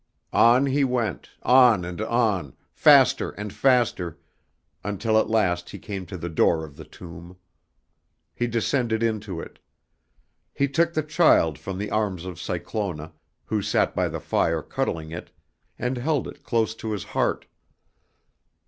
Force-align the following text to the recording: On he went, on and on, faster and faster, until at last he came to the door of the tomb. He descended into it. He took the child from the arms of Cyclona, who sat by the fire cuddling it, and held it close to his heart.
On 0.33 0.65
he 0.65 0.83
went, 0.83 1.29
on 1.43 1.85
and 1.85 2.01
on, 2.01 2.55
faster 2.71 3.29
and 3.37 3.53
faster, 3.53 4.17
until 4.83 5.15
at 5.19 5.29
last 5.29 5.69
he 5.69 5.77
came 5.77 6.07
to 6.07 6.17
the 6.17 6.27
door 6.27 6.65
of 6.65 6.75
the 6.75 6.85
tomb. 6.85 7.37
He 8.33 8.47
descended 8.47 9.03
into 9.03 9.39
it. 9.39 9.59
He 10.55 10.67
took 10.67 10.95
the 10.95 11.03
child 11.03 11.59
from 11.59 11.77
the 11.77 11.91
arms 11.91 12.25
of 12.25 12.41
Cyclona, 12.41 13.13
who 13.45 13.61
sat 13.61 13.93
by 13.95 14.07
the 14.07 14.19
fire 14.19 14.63
cuddling 14.63 15.11
it, 15.11 15.29
and 15.77 15.99
held 15.99 16.27
it 16.27 16.41
close 16.41 16.73
to 16.73 16.93
his 16.93 17.03
heart. 17.03 17.45